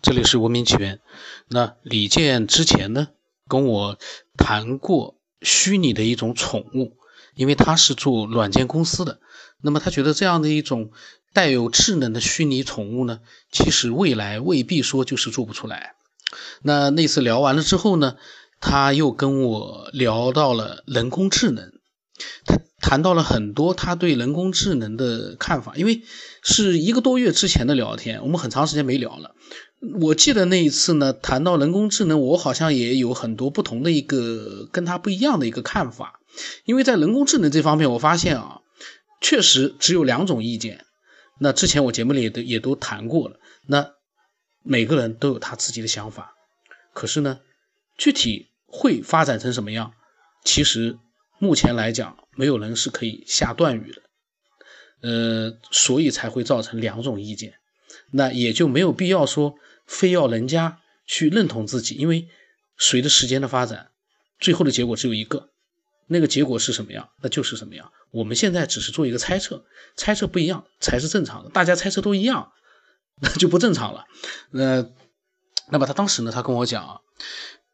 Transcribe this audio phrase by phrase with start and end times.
[0.00, 1.00] 这里是文明起源。
[1.48, 3.08] 那李健之前呢，
[3.48, 3.98] 跟我
[4.36, 6.96] 谈过虚拟的一种宠物，
[7.34, 9.18] 因为他是做软件公司的，
[9.60, 10.92] 那么他觉得这样的一种
[11.32, 13.18] 带有智能的虚拟宠物呢，
[13.50, 15.94] 其实未来未必说就是做不出来。
[16.62, 18.16] 那那次聊完了之后呢，
[18.60, 21.72] 他又跟我聊到了人工智能，
[22.44, 26.02] 他谈到了很多他对人工智能的看法，因为
[26.42, 29.34] 是一个多月之前的聊天，我们很长时间没聊了。
[30.00, 36.20] 我记得那一次呢，谈到人工智能，我好像也有很多不同的一个跟他不一样的一个看法，
[36.64, 38.60] 因为在人工智能这方面，我发现啊，
[39.20, 40.84] 确实只有两种意见。
[41.40, 43.92] 那之前我节目里也都也都谈过了，那
[44.64, 46.34] 每个人都有他自己的想法，
[46.92, 47.38] 可是呢，
[47.96, 49.92] 具体会发展成什么样，
[50.44, 50.98] 其实
[51.38, 54.02] 目前来讲，没有人是可以下断语的，
[55.02, 57.54] 呃，所以才会造成两种意见，
[58.12, 59.54] 那也就没有必要说。
[59.86, 62.28] 非要人家去认同自己，因为
[62.76, 63.88] 随着时间的发展，
[64.38, 65.48] 最后的结果只有一个，
[66.08, 67.90] 那个结果是什么样，那就是什么样。
[68.10, 69.64] 我们现在只是做一个猜测，
[69.96, 71.48] 猜测不一样才是正常的。
[71.48, 72.52] 大家猜测都一样，
[73.22, 74.04] 那就不正常了。
[74.50, 74.86] 那
[75.70, 77.00] 那么他当时呢，他跟我讲，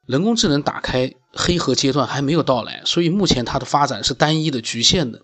[0.07, 5.23] 人工智能打开黑盒阶段还没有到来，所以目前它的发展是单一的、局限的，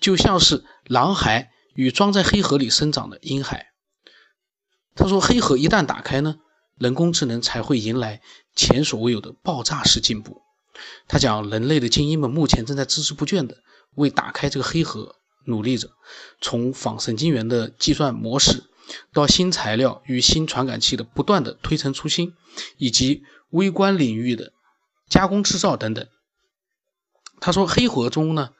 [0.00, 3.66] 就像是狼孩与装在黑盒里生长的婴孩。
[4.96, 6.36] 他说：“黑盒一旦打开呢，
[6.78, 8.20] 人工智能才会迎来
[8.54, 10.42] 前所未有的爆炸式进步。”
[11.08, 13.58] 他讲，人类的精英们目前正在孜孜不倦地
[13.96, 15.16] 为打开这个黑盒
[15.46, 15.90] 努力着，
[16.40, 18.64] 从仿神经元的计算模式，
[19.12, 22.34] 到新材料与新传感器的不断的推陈出新，
[22.76, 24.52] 以及微观领域的
[25.08, 26.06] 加工制造等等。
[27.40, 28.50] 他说，黑盒中呢，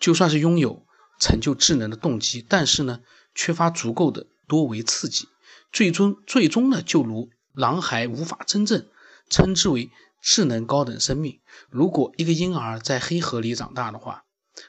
[0.00, 0.86] 就算是拥有
[1.18, 3.00] 成就智能的动机，但是呢，
[3.34, 5.28] 缺乏足够的多维刺激。
[5.72, 8.86] 最终，最终呢，就如狼孩无法真正
[9.28, 9.90] 称之为
[10.22, 11.40] 智能高等生命。
[11.68, 14.24] 如果一个婴儿在黑河里长大的话，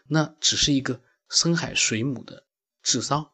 [0.07, 2.43] 那只是一个深海水母的
[2.83, 3.31] 智商。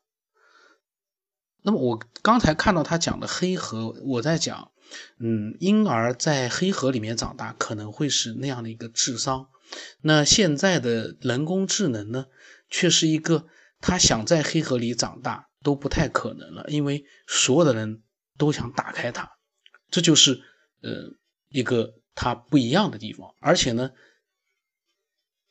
[1.62, 4.72] 那么我刚才看到他讲的黑河，我在讲，
[5.20, 9.50] 嗯，婴儿在黑河里面长大可能会是那样的一个智商。
[10.02, 12.28] 那现在的人工智能呢，
[12.70, 13.48] 却是一个
[13.80, 15.46] 他想在黑河里长大。
[15.64, 18.02] 都不太可能了，因为所有的人
[18.38, 19.30] 都想打开它，
[19.90, 20.40] 这就是
[20.82, 21.18] 呃
[21.50, 23.34] 一个它不一样的地方。
[23.42, 23.92] 而且呢，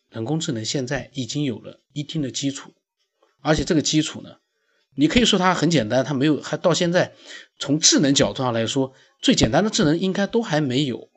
[0.08, 2.72] 人工智能现在已经有了一定的基础，
[3.42, 4.38] 而且这个基础呢，
[4.96, 7.14] 你可以说它很简单，它没有还到现在
[7.58, 11.10] 从智能角度上来说，最简单的智能应该都还没有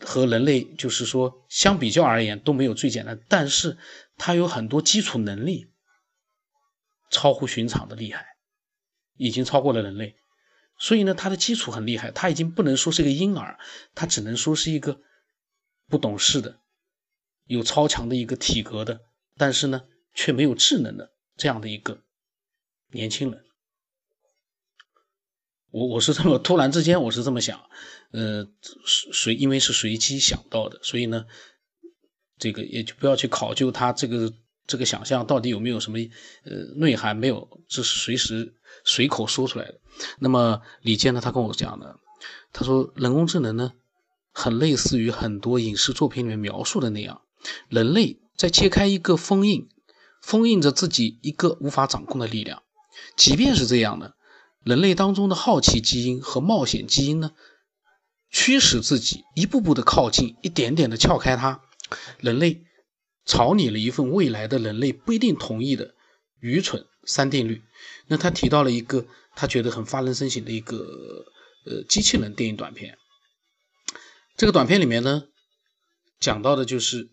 [0.00, 3.78] 和人类就是说相比较而言都没有最简单，但是
[4.16, 5.68] 它有很多基础能力。
[7.12, 8.24] 超乎寻常的厉害，
[9.16, 10.14] 已经超过了人类，
[10.78, 13.58] 所以呢，它的基础很厉害，它已经不能说是一个婴儿，
[13.96, 15.00] 它只能说是一个
[15.88, 16.60] 不懂事的、
[17.46, 19.00] 有超强的一个体格的，
[19.36, 19.82] 但是呢，
[20.14, 22.00] 却没有智能的这样的一个
[22.92, 23.44] 年轻人。
[25.70, 27.60] 我我是这么突然之间我是这么想，
[28.10, 28.46] 呃，
[28.84, 31.26] 随因为是随机想到的，所以呢，
[32.38, 34.32] 这个也就不要去考究他这个。
[34.66, 35.98] 这个想象到底有没有什么
[36.44, 37.16] 呃内涵？
[37.16, 39.80] 没有，这是随时随口说出来的。
[40.20, 41.20] 那么李健呢？
[41.20, 41.98] 他跟我讲的，
[42.52, 43.72] 他说人工智能呢，
[44.30, 47.22] 很类似于很多影视作品里面描述的那样，
[47.68, 49.68] 人类在揭开一个封印，
[50.22, 52.62] 封印着自己一个无法掌控的力量。
[53.16, 54.16] 即便是这样的，
[54.64, 57.32] 人类当中的好奇基因和冒险基因呢，
[58.30, 61.62] 驱使自己一步步的靠近，一点点的撬开它。
[62.18, 62.64] 人类。
[63.26, 65.94] 草拟了一份未来的人类不一定同意的
[66.40, 67.62] 愚蠢三定律。
[68.08, 69.06] 那他提到了一个
[69.36, 71.26] 他觉得很发人深省的一个
[71.66, 72.96] 呃机器人电影短片。
[74.36, 75.24] 这个短片里面呢，
[76.18, 77.10] 讲到的就是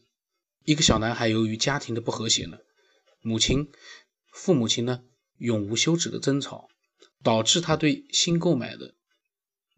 [0.64, 2.58] 一个小男孩由于家庭的不和谐呢，
[3.22, 3.70] 母亲
[4.32, 5.02] 父母亲呢
[5.38, 6.68] 永无休止的争吵，
[7.24, 8.96] 导致他对新购买的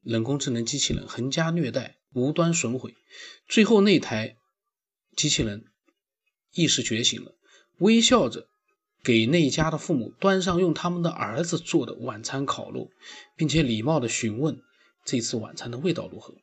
[0.04, 2.96] 人工智能机器人横加虐待、无端损毁。
[3.48, 4.36] 最后那台
[5.16, 5.66] 机器人。
[6.52, 7.36] 意识觉醒了，
[7.78, 8.48] 微笑着
[9.04, 12.90] 给那家的父母端上用他们的儿子做的晚餐烤肉，
[13.36, 14.60] 并且礼貌地询问
[15.06, 16.34] 这次晚餐的味道如何。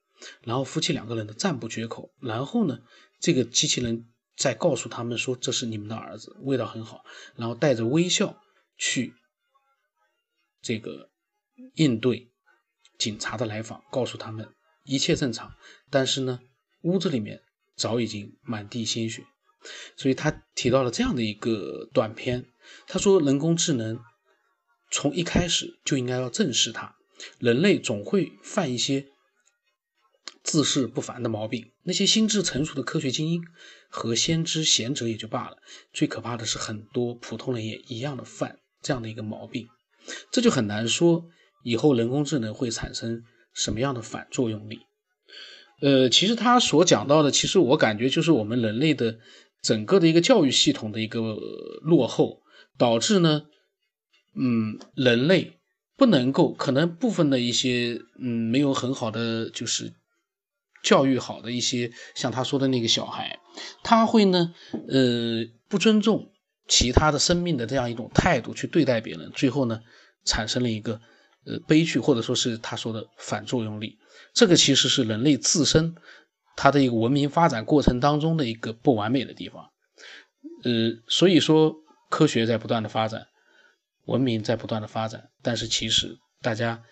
[0.42, 2.12] 然后夫妻两个人的赞不绝口。
[2.20, 2.78] 然后呢，
[3.18, 7.04] 这个机器人再告诉他们说：“这是你们的儿子，味道很好。”
[7.34, 8.40] 然后带着微笑
[8.76, 9.14] 去
[10.60, 11.10] 这个
[11.74, 12.30] 应对
[12.98, 15.54] 警察的来访，告诉他们一切正常。
[15.90, 16.40] 但是呢，
[16.82, 17.42] 屋子里面
[17.76, 19.24] 早已经满地鲜血。
[19.96, 22.46] 所以他提到了这样的一个短片，
[22.86, 23.98] 他说人工智能
[24.92, 26.94] 从一开始就应该要正视它，
[27.40, 29.08] 人类总会犯一些
[30.44, 31.72] 自视不凡的毛病。
[31.82, 33.42] 那些心智成熟的科学精英
[33.88, 35.56] 和先知贤者也就罢了，
[35.92, 39.66] 最可怕的是很多普通人也一样的犯这样的一个毛病，
[40.30, 41.26] 这就很难说
[41.64, 44.80] 以后人工智能会产生什么样的反作用力。
[45.82, 49.18] 呃，其实他所讲到的，其实我感觉就是我们人类的
[49.62, 51.36] 整个的一个教育系统的一个
[51.82, 52.40] 落后，
[52.78, 53.42] 导致呢，
[54.34, 55.58] 嗯，人类
[55.96, 59.92] 不能够，可能部分的一些，嗯，没有很好的就是
[60.82, 63.38] 教育好的一些，像他说的那个小孩，
[63.82, 64.54] 他会呢，
[64.88, 66.30] 呃，不尊重
[66.68, 69.80] 其他的生命的这样一种态度去对待别人，最后呢，
[70.24, 71.00] 产生了一个
[71.44, 73.98] 呃悲剧，或者说是他说的反作用力。
[74.32, 75.94] 这个其实是人类自身
[76.56, 79.70] 它的一个文明发展过程当中的一个不完美的地方，
[80.64, 81.74] 呃，所以说
[82.10, 83.26] 科学在不断的发展，
[84.06, 86.82] 文明在不断的发展，但是其实大家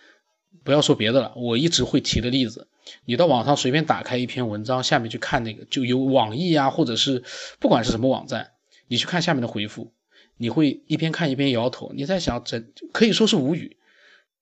[0.65, 2.69] 不要说别的了，我一直会提的例子，
[3.07, 7.25] 你到网上随便打开一篇文章，下面去看那个就有网易啊，或者是
[7.59, 8.53] 不管是什么网站，
[8.87, 9.95] 你去看下面的回复，
[10.37, 12.61] 你会一边看一边摇头，你在想这
[12.93, 13.79] 可以说是无语，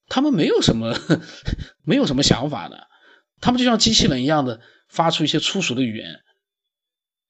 [0.09, 0.95] 他们没有什么
[1.85, 2.89] 没有什么想法的。
[3.41, 6.23] 他们就像机器人一样的发出一些粗俗的语言，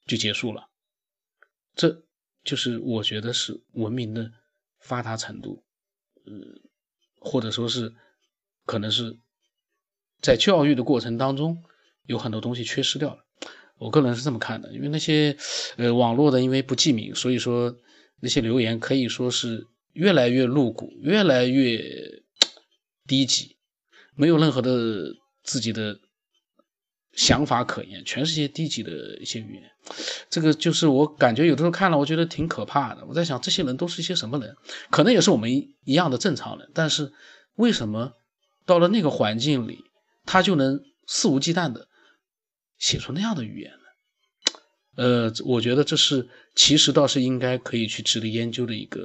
[0.07, 0.69] 就结束了。
[1.75, 2.05] 这
[2.45, 4.31] 就是我觉得是文明的
[4.79, 5.65] 发达程度，
[6.27, 6.33] 呃，
[7.19, 7.95] 或者说是
[8.67, 9.17] 可能是
[10.21, 11.65] 在教育的过程当中
[12.05, 13.25] 有很多东西缺失掉了。
[13.83, 15.37] 我个人是这么看的，因为那些
[15.77, 17.75] 呃网络的因为不记名，所以说
[18.21, 21.83] 那些留言可以说是越来越露骨，越来越
[23.07, 23.57] 低级，
[24.15, 25.13] 没有任何的。
[25.45, 25.99] 自己的
[27.15, 29.65] 想法可言，全是些低级的一些语言。
[30.31, 33.05] 这个就是我感觉有的时候看了，我觉得挺可怕的。
[33.07, 34.55] 我在想，这些人都是一些什么人？
[34.89, 35.51] 可能也是我们
[35.85, 37.13] 一样的正常人，但是
[37.57, 38.13] 为什么
[38.65, 39.81] 到了那个环境里，
[40.25, 41.89] 他就能肆无忌惮的
[42.83, 43.79] 写出那样的语言呢？
[44.97, 49.01] 呃，我觉得这是其实倒是应该可以去值得研究的一个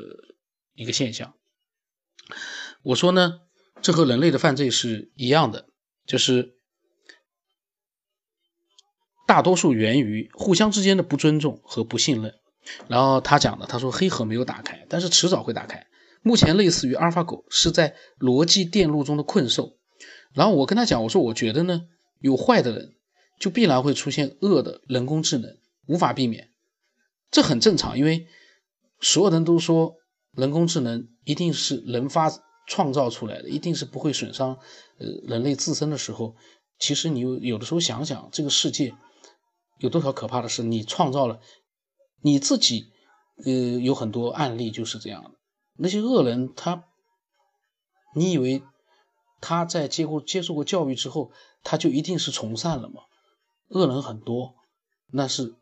[0.73, 1.35] 一个现象。
[2.81, 3.41] 我说呢，
[3.83, 5.67] 这和人类的犯罪是一样的。
[6.07, 6.55] 就是
[9.27, 12.33] 大多数源于互相之间的不尊重和不信任。
[12.87, 15.85] 然后他讲的，他说黑盒没有打开，但是迟早会打开。
[16.23, 19.77] 目前类似于阿尔法狗是在逻辑电路中的困兽。
[20.33, 21.87] 然后我跟他讲，我说我觉得呢，
[22.19, 22.95] 有坏的人，
[23.39, 25.57] 就必然会出现恶的人工智能，
[25.87, 26.49] 无法避免。
[27.31, 28.27] 这很正常，因为
[28.99, 29.95] 所有人都说
[30.31, 32.31] 人工智能一定是人发。
[32.69, 34.59] 创造出来的一定是不会损伤
[34.99, 36.35] 呃人类自身的时候，
[36.77, 38.93] 其实你有有的时候想想这个世界
[39.79, 41.39] 有多少可怕的事，你创造了
[42.21, 42.91] 你自己，
[43.45, 45.31] 呃有很多案例就是这样的。
[45.77, 46.83] 那些恶人他，
[48.13, 48.61] 你以为
[49.39, 51.31] 他在接过接受过教育之后，
[51.63, 53.03] 他就一定是从善了吗？
[53.69, 54.55] 恶人很多，
[55.07, 55.55] 那是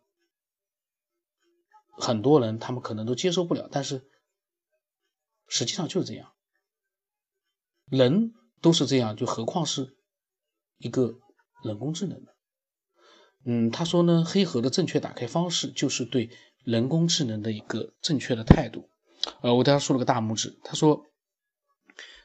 [1.98, 4.08] 很多人他们可能都接受不了，但是
[5.48, 6.34] 实际上就是这样。
[7.90, 9.96] 人都是这样，就何况是
[10.78, 11.20] 一个
[11.64, 12.32] 人工智能呢？
[13.46, 16.32] 嗯，他说呢，黑盒的正确打开方式就是对
[16.64, 18.90] 人工智能的一个正确的态度。
[19.42, 20.60] 呃，我对他竖了个大拇指。
[20.64, 21.06] 他说，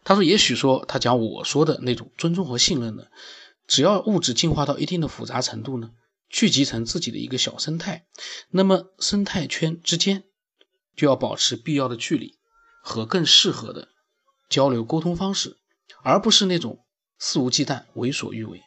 [0.03, 3.07] 他说，也许说他讲我说的那种尊重和信任呢，
[3.71, 5.93] 只要物质进化到一定的复杂程度呢，
[6.29, 8.05] 聚集成自己的一个小生态，
[8.51, 10.25] 那么生态圈之间
[10.97, 12.37] 就要保持必要的距离
[12.83, 13.87] 和更适合的。
[14.49, 15.57] 交流沟通方式，
[16.03, 16.85] 而不是那种
[17.17, 18.61] 肆无忌惮、为所欲为。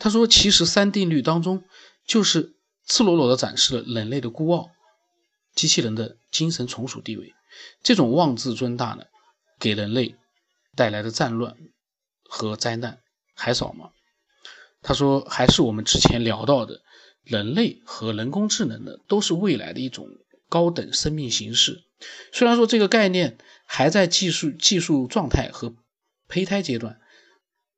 [0.00, 1.62] 他说：“其实三定律当中，
[2.04, 4.68] 就是赤裸裸地展示了人类的孤傲，
[5.54, 7.32] 机器人的精神从属地位。
[7.84, 9.04] 这种妄自尊大呢，
[9.60, 10.16] 给人类
[10.74, 11.56] 带来的战乱
[12.24, 13.00] 和灾难
[13.36, 13.90] 还少吗？”
[14.88, 16.80] 他说：“还是我们之前聊到的，
[17.22, 20.08] 人类和人工智能呢，都是未来的一种
[20.48, 21.84] 高等生命形式。
[22.32, 23.36] 虽然说这个概念。”
[23.70, 25.74] 还在技术技术状态和
[26.26, 26.98] 胚胎阶段。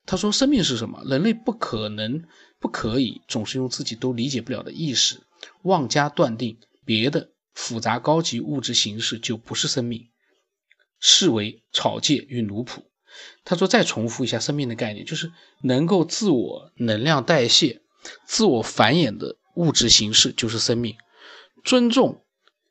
[0.07, 1.03] 他说：“生命是什么？
[1.05, 2.23] 人类不可能、
[2.61, 5.21] 不可以总是用自己都理解不了的意识
[5.63, 10.11] 妄加断定别的复杂高级物质形式就不是生命，
[11.01, 12.85] 视为草芥与奴仆。”
[13.45, 17.81] 他说：“再重复一下生命的概念，就是能够自我能量代谢、
[18.27, 20.97] 自我繁衍的物质形式就是生命。
[21.65, 22.25] 尊重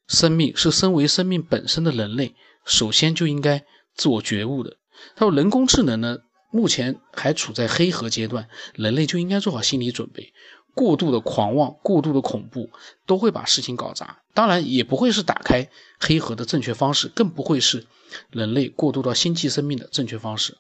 [0.08, 3.66] 生命是身为生命本身的人类。”首先就应该
[3.96, 4.78] 自我觉悟的。
[5.16, 6.18] 他说，人工智能呢，
[6.52, 10.34] 目前还处在黑盒阶段，人类就应该做好心理准备。
[10.80, 12.70] 过度的狂妄、过度的恐怖，
[13.06, 14.22] 都会把事情搞砸。
[14.34, 15.70] 当然，也不会是打开
[16.00, 17.86] 黑盒的正确方式，更不会是
[18.30, 20.58] 人类过渡到星际生命的正确方式。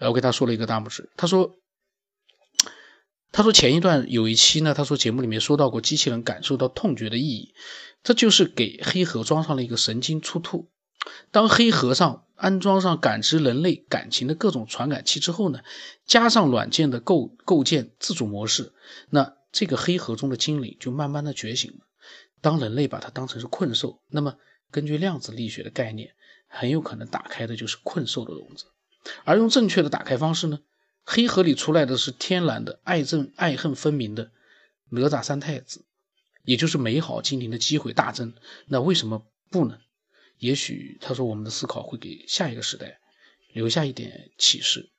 [0.00, 1.08] 呃我给他说了一个大拇指。
[1.16, 1.54] 他说，
[3.30, 7.54] 他说前一段有一期呢，他说节目里面说到过机器人感受到痛觉的意义，
[8.02, 10.68] 这就是给黑盒装上了一个神经触突。
[11.30, 15.60] 当黑盒上安装上感知人类感情的各种传感器之后呢，
[16.04, 18.72] 加上软件的构构建自主模式，
[19.10, 21.86] 那这个黑盒中的精灵就慢慢的觉醒了。
[22.40, 24.36] 当人类把它当成是困兽，那么
[24.70, 26.14] 根据量子力学的概念，
[26.46, 28.66] 很有可能打开的就是困兽的笼子。
[29.24, 30.60] 而用正确的打开方式呢，
[31.04, 34.30] 黑盒里出来的是天然的爱憎爱恨分明的
[34.90, 35.84] 哪吒三太子，
[36.44, 38.34] 也就是美好精灵的机会大增。
[38.66, 39.78] 那为什么不呢？
[40.38, 42.98] 也许他说我们的思考会给下一个时代
[43.52, 44.90] 留下一点启示。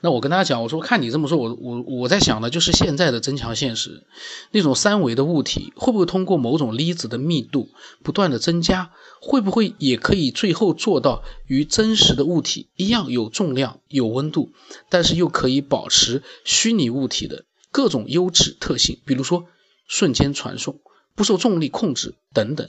[0.00, 4.06] 那我跟大家讲，我说看你这么说，我我我在想的就是现在的增强现实，
[4.52, 7.70] 那种三维的物体会不会通过某种粒子的密度
[8.02, 8.92] 不断的增加，
[9.22, 14.52] 会不会也可以最后做到与真实的物体一样有重量、有温度，
[14.90, 19.46] 但是又可以保持虚拟物体的各种优质特性，比如说
[19.88, 20.80] 瞬间传送、
[21.16, 22.68] 不受重力控制等等。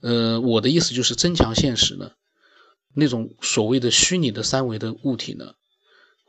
[0.00, 2.12] 呃，我的意思就是增强现实呢，
[2.94, 5.54] 那种所谓的虚拟的三维的物体呢。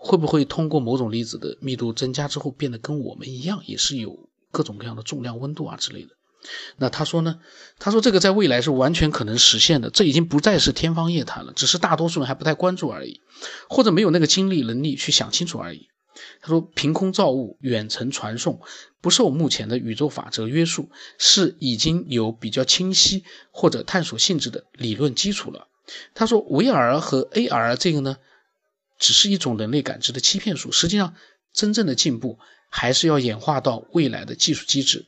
[0.05, 6.09] 会不会通过某种粒子的密度增加之后，变得跟我们一样，也是有各种各样的重量、温度啊之类的？
[6.77, 7.39] 那他说呢？
[7.79, 13.19] 他说这个在未来是完全可能实现的，这已经不再是天方夜谭了，只是大多数人还不太关注而已，
[13.67, 15.87] 或者没有那个精力能力去想清楚而已。
[16.39, 18.61] 他说，凭空造物、远程传送，
[19.01, 25.67] 不受目前的宇宙法则约束，是已经有比较清晰或者探索性质的理论基础了。
[26.13, 28.17] 他说，VR 和 AR 这个呢？
[28.97, 31.15] 只是一种人类感知的欺骗术，实际上
[31.53, 35.07] 真正的进步还是要演化到未来的技术机制。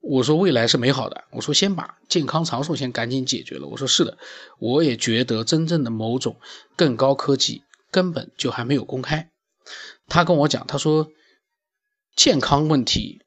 [0.00, 3.68] 我说未来是美好的，我说先把健康长寿先赶紧解决了。
[3.68, 4.18] 我说是的，
[4.58, 6.40] 我也觉得真正的某种
[6.74, 7.62] 更高科技
[7.92, 9.30] 根本就还没有公开。
[10.08, 11.12] 他跟我讲，他说
[12.16, 13.22] 健康问题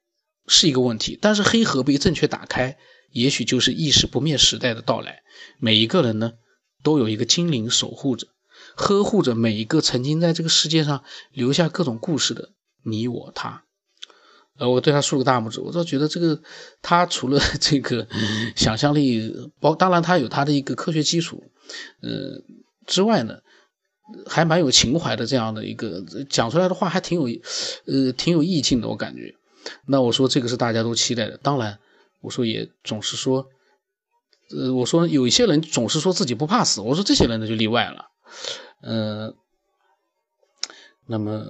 [0.48, 2.78] 是一个问题，但是黑盒被正确打开，
[3.10, 5.24] 也许就是意识不灭时代的到来。
[5.58, 6.34] 每一个人呢，
[6.84, 8.28] 都有一个精灵守护着。
[8.76, 12.50] 呵护着每一个曾经在这个世界上留下各种故事的
[12.84, 13.64] 你我他，
[14.58, 15.60] 呃，我对他竖个大拇指。
[15.60, 16.42] 我倒觉得这个
[16.82, 18.08] 他除了 这个
[18.56, 21.44] 想象力，包当然他有他的一个科学基础，
[22.02, 22.44] 呃
[22.86, 23.40] 之外呢，
[24.28, 25.26] 还蛮有情怀的。
[25.26, 27.40] 这样的一个讲出来的话还挺有，
[27.86, 28.88] 呃，挺有意境的。
[28.88, 29.36] 我感觉，
[29.88, 31.38] 那我说这个是大家都期待的。
[31.38, 31.80] 当然，
[32.22, 33.48] 我说也总是说，
[34.52, 38.06] 呃，我说有一些人总是说自己不怕死，我说这些人呢就例外了。
[38.82, 39.36] 嗯，
[41.06, 41.44] 那么，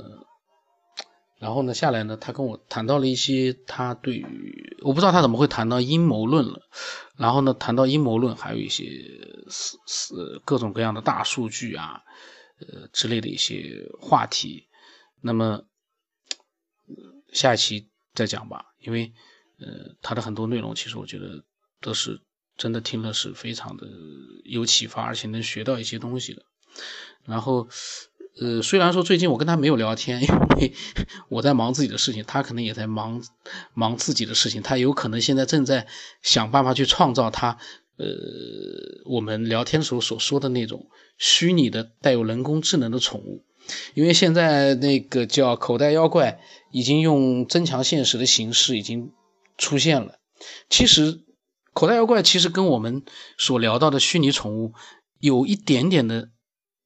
[1.38, 6.62] 然后呢，下来呢，他跟我谈到了一些他对于，我不知道他怎么会谈到阴谋论了。
[7.18, 8.86] 然后呢，谈到阴谋论，还有一些
[9.50, 12.04] 是是各种各样的大数据啊，
[12.60, 14.68] 呃之类的一些话题。
[15.22, 15.64] 那么
[17.34, 19.14] 下一期再讲吧，因为
[19.60, 21.44] 呃他的很多内容，其实我觉得
[21.82, 22.22] 都是
[22.58, 23.88] 真的听了是非常的
[24.44, 26.44] 有启发，而且能学到一些东西的。
[27.26, 27.68] 然后，
[28.40, 30.28] 呃，虽然说最近我跟他没有聊天，因
[30.58, 30.74] 为
[31.30, 33.24] 我在忙自己的事情，他可能也在忙
[33.74, 35.88] 忙自己的事情，他有可能现在正在
[36.22, 37.58] 想办法去创造他，
[37.98, 38.06] 呃，
[39.06, 43.44] 我们聊天时候所说的那种虚拟的带有人工智能的宠物，
[43.94, 46.40] 因为现在那个叫口袋妖怪
[46.72, 49.12] 已经用增强现实的形式已经
[49.58, 50.20] 出现了。
[50.70, 51.22] 其实，
[51.74, 53.04] 口袋妖怪其实跟我们
[53.38, 54.74] 所聊到的虚拟宠物
[55.20, 56.30] 有一点点的。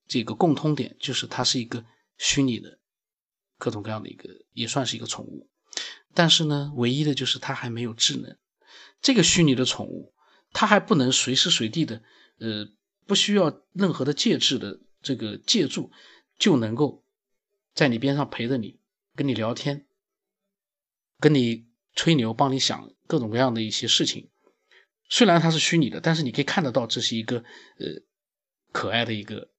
[0.09, 1.85] 这个共通点就是它是一个
[2.17, 2.79] 虚拟的，
[3.59, 5.47] 各种各样的一个，也算是一个宠物。
[6.15, 8.35] 但是呢，唯一的就是它还没有智能。
[9.01, 10.15] 这个虚拟的宠物，
[10.51, 12.01] 它还不能随时随地的，
[12.39, 12.67] 呃，
[13.05, 15.91] 不需要任何的介质的这个借助，
[16.39, 17.05] 就能够
[17.75, 18.79] 在你边上陪着你，
[19.15, 19.85] 跟你聊天，
[21.19, 24.31] 跟你吹牛，帮你想各种各样的一些事情。
[25.07, 27.37] 虽然它是虚拟的，但是你可以看得到，这是一个
[27.77, 28.01] 呃
[28.71, 29.51] 可爱的一个。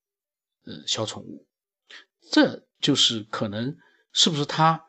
[0.67, 1.47] 呃，小宠物，
[2.31, 3.79] 这就是可能
[4.12, 4.85] 是不是他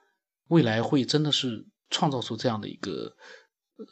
[0.50, 3.16] 未来会真的是创造出这样的一个
[3.78, 3.86] 呃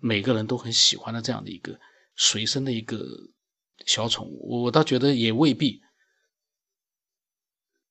[0.00, 1.78] 每个人都很喜欢的这样的一个
[2.16, 3.06] 随身的一个
[3.86, 4.64] 小宠物？
[4.64, 5.82] 我倒觉得也未必，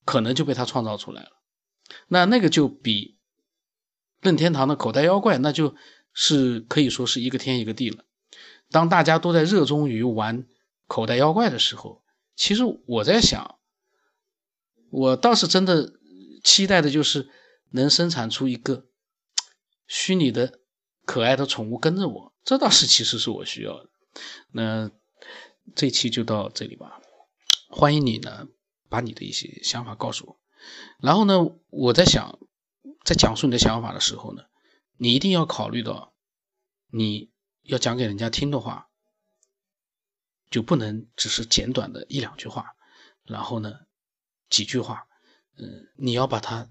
[0.04, 1.30] 可能就被他创造出来了。
[2.08, 3.16] 那那个就比
[4.20, 5.74] 任天堂的口袋妖怪，那就
[6.12, 8.04] 是可以说是一个天一个地了。
[8.70, 10.46] 当大家都在热衷于玩
[10.86, 12.03] 口袋妖怪的时候。
[12.36, 13.58] 其实我在想，
[14.90, 15.92] 我倒是真的
[16.42, 17.30] 期待的就是
[17.70, 18.86] 能生产出一个
[19.86, 20.60] 虚拟的
[21.04, 23.90] 可爱的宠物跟着我，这倒是其实是我需要的。
[24.52, 24.90] 那
[25.74, 27.00] 这期就到这里吧。
[27.68, 28.46] 欢迎你呢
[28.88, 30.40] 把你的一些想法告诉我。
[30.98, 31.38] 然后呢，
[31.70, 32.38] 我在想，
[33.04, 34.44] 在讲述你的想法的时候呢，
[34.96, 36.14] 你一定要考虑到，
[36.90, 37.30] 你
[37.62, 38.88] 要讲给人家听的话，
[40.54, 42.76] 就不能只是简短的一两句话，
[43.24, 43.74] 然后呢
[44.48, 45.08] 几句话，
[45.58, 46.70] 嗯，你要把它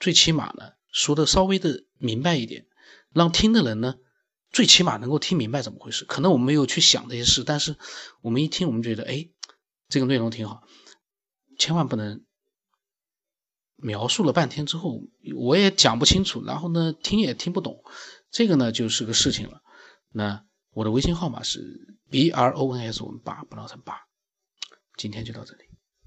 [0.00, 2.66] 最起码呢说的稍微的明白一点，
[3.12, 3.96] 让听的人呢
[4.50, 6.06] 最起码能够听明白怎么回事。
[6.06, 7.76] 可能我们没有去想这些事，但是
[8.22, 9.28] 我们一听，我们觉得哎，
[9.90, 10.62] 这个内容挺好，
[11.58, 12.24] 千万不能。
[13.80, 15.02] 描述了半天之后，
[15.36, 17.84] 我也讲不清楚，然后呢，听也听不懂，
[18.30, 19.60] 这个呢就是个事情了。
[20.10, 20.44] 那
[20.78, 24.00] 我的微信号码是 b r o n s 我们八不能成八，
[24.96, 25.67] 今天就到这里。